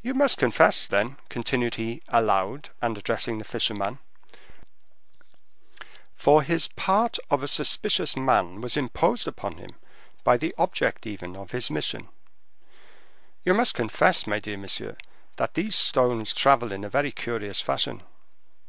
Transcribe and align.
"You 0.00 0.14
must 0.14 0.38
confess," 0.38 0.88
continued 1.28 1.74
he 1.74 2.02
then, 2.08 2.20
aloud, 2.22 2.70
and 2.80 2.96
addressing 2.96 3.38
the 3.38 3.44
fisherman—for 3.44 4.04
his 6.44 6.68
part 6.68 7.18
of 7.32 7.42
a 7.42 7.48
suspicious 7.48 8.16
man 8.16 8.60
was 8.60 8.76
imposed 8.76 9.26
upon 9.26 9.56
him 9.56 9.74
by 10.22 10.36
the 10.36 10.54
object 10.56 11.04
even 11.04 11.34
of 11.34 11.50
his 11.50 11.68
mission—"you 11.68 13.52
must 13.52 13.74
confess, 13.74 14.24
my 14.24 14.38
dear 14.38 14.56
monsieur, 14.56 14.96
that 15.34 15.54
these 15.54 15.74
stones 15.74 16.32
travel 16.32 16.70
in 16.70 16.84
a 16.84 16.88
very 16.88 17.10
curious 17.10 17.60
fashion." 17.60 18.04